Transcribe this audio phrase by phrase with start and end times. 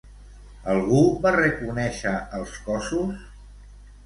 [0.73, 3.23] Algú va reconèixer els cossos?